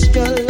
[0.00, 0.49] just your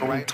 [0.00, 0.29] could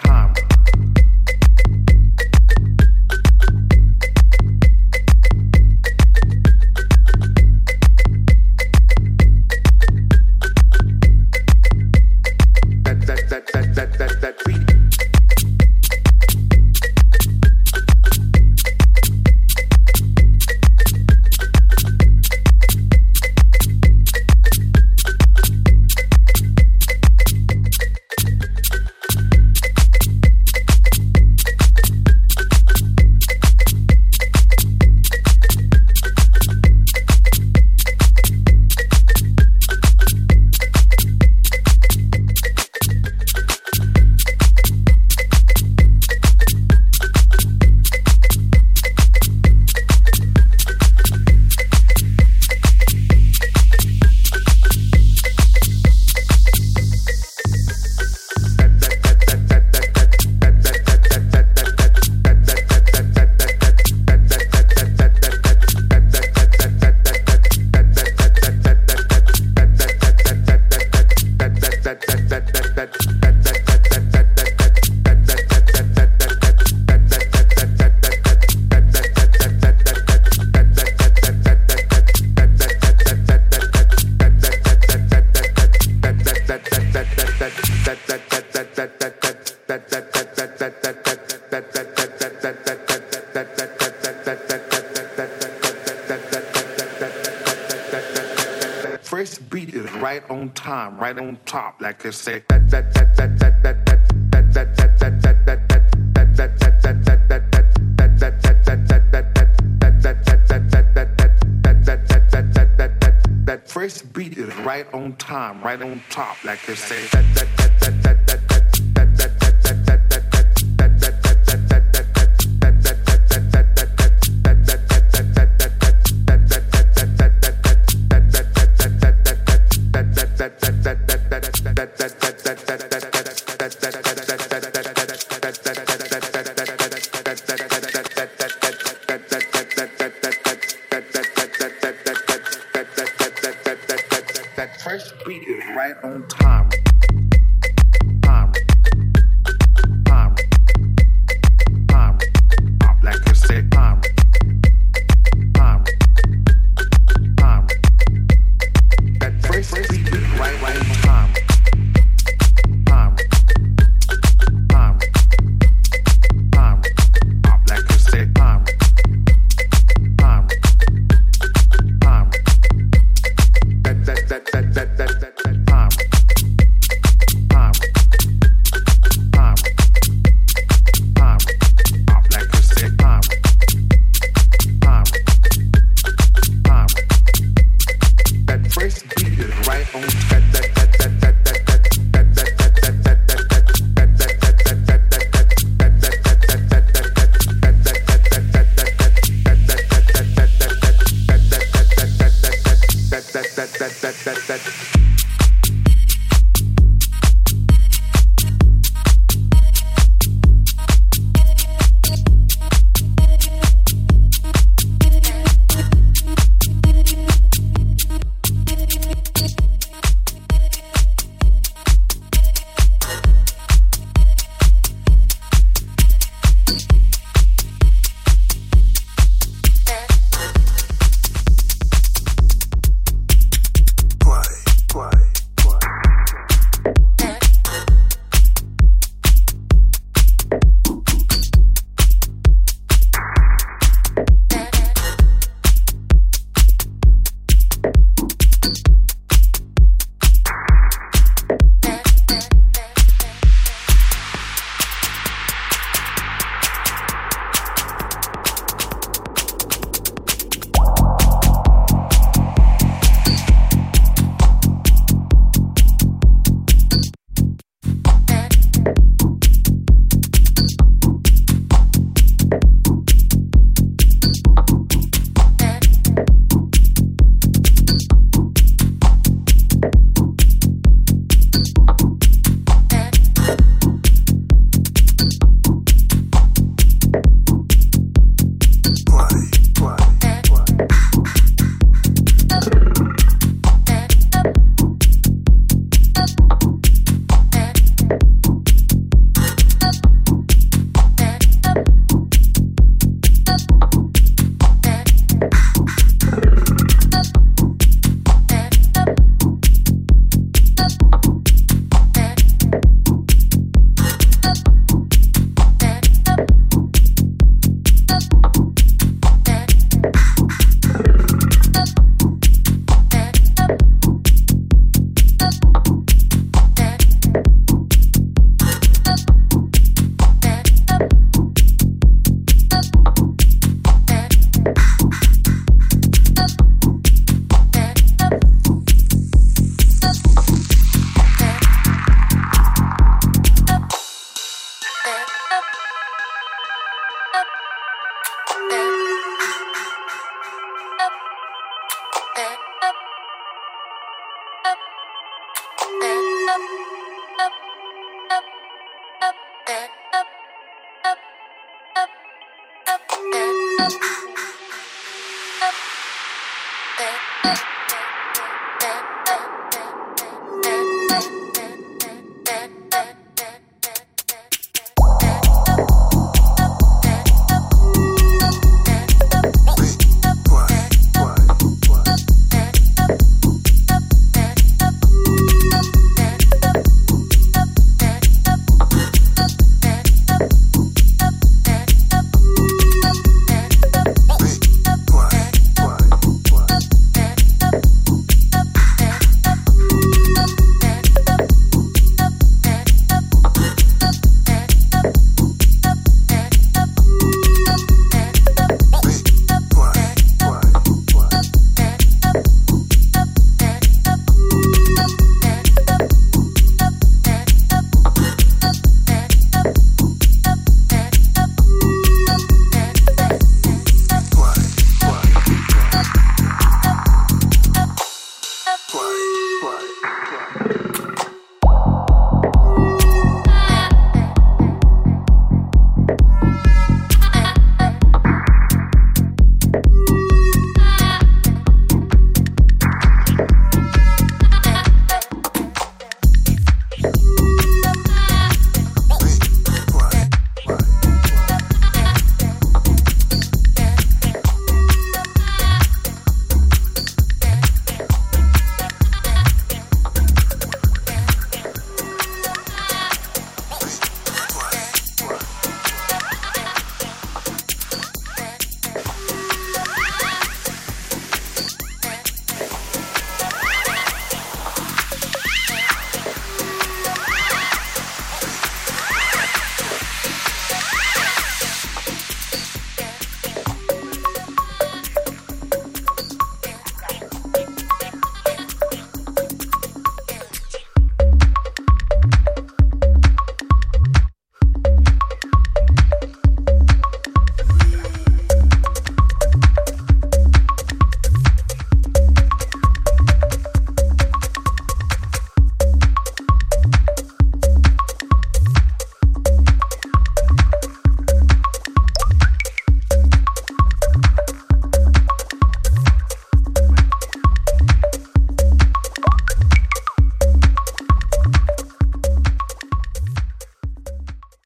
[102.06, 102.45] que se